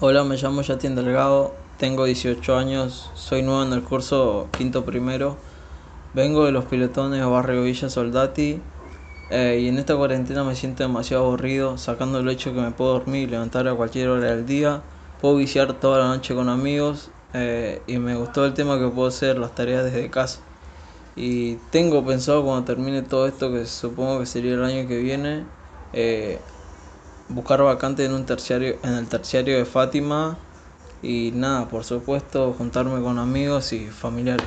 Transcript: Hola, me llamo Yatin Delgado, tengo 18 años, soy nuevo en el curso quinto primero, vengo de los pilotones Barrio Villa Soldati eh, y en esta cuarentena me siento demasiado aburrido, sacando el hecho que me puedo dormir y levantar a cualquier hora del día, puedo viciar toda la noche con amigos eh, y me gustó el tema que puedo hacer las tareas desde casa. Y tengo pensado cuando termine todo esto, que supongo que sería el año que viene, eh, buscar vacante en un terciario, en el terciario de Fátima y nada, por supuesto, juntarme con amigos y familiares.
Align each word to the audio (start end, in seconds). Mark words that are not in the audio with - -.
Hola, 0.00 0.22
me 0.22 0.36
llamo 0.36 0.62
Yatin 0.62 0.94
Delgado, 0.94 1.56
tengo 1.76 2.04
18 2.04 2.56
años, 2.56 3.10
soy 3.14 3.42
nuevo 3.42 3.64
en 3.64 3.72
el 3.72 3.82
curso 3.82 4.46
quinto 4.56 4.84
primero, 4.84 5.36
vengo 6.14 6.44
de 6.44 6.52
los 6.52 6.66
pilotones 6.66 7.26
Barrio 7.26 7.64
Villa 7.64 7.90
Soldati 7.90 8.60
eh, 9.32 9.58
y 9.60 9.66
en 9.66 9.76
esta 9.76 9.96
cuarentena 9.96 10.44
me 10.44 10.54
siento 10.54 10.84
demasiado 10.84 11.26
aburrido, 11.26 11.78
sacando 11.78 12.20
el 12.20 12.28
hecho 12.28 12.54
que 12.54 12.60
me 12.60 12.70
puedo 12.70 12.92
dormir 12.92 13.26
y 13.28 13.32
levantar 13.32 13.66
a 13.66 13.74
cualquier 13.74 14.10
hora 14.10 14.30
del 14.30 14.46
día, 14.46 14.82
puedo 15.20 15.34
viciar 15.34 15.72
toda 15.72 15.98
la 15.98 16.06
noche 16.06 16.32
con 16.32 16.48
amigos 16.48 17.10
eh, 17.34 17.82
y 17.88 17.98
me 17.98 18.14
gustó 18.14 18.46
el 18.46 18.54
tema 18.54 18.78
que 18.78 18.86
puedo 18.86 19.08
hacer 19.08 19.36
las 19.36 19.56
tareas 19.56 19.82
desde 19.82 20.08
casa. 20.10 20.38
Y 21.16 21.56
tengo 21.72 22.06
pensado 22.06 22.44
cuando 22.44 22.64
termine 22.64 23.02
todo 23.02 23.26
esto, 23.26 23.50
que 23.50 23.66
supongo 23.66 24.20
que 24.20 24.26
sería 24.26 24.54
el 24.54 24.62
año 24.62 24.86
que 24.86 24.98
viene, 24.98 25.44
eh, 25.92 26.38
buscar 27.28 27.62
vacante 27.62 28.04
en 28.04 28.12
un 28.12 28.26
terciario, 28.26 28.78
en 28.82 28.94
el 28.94 29.08
terciario 29.08 29.56
de 29.58 29.64
Fátima 29.66 30.46
y 31.00 31.32
nada, 31.34 31.68
por 31.68 31.84
supuesto, 31.84 32.52
juntarme 32.54 33.00
con 33.02 33.18
amigos 33.18 33.72
y 33.72 33.90
familiares. 33.90 34.46